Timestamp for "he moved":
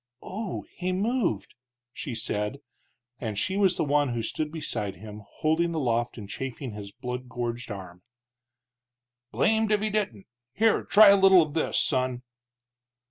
0.73-1.53